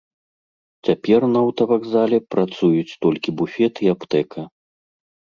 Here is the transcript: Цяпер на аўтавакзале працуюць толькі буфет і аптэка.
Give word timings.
Цяпер 0.87 1.21
на 1.33 1.37
аўтавакзале 1.45 2.17
працуюць 2.35 2.97
толькі 3.07 3.29
буфет 3.41 3.73
і 3.89 3.91
аптэка. 3.93 4.41